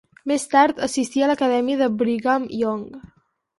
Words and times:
Més 0.29 0.45
tard 0.53 0.81
assistí 0.87 1.21
a 1.21 1.29
l'Acadèmia 1.33 1.91
Brigham 2.01 2.51
Young. 2.65 2.85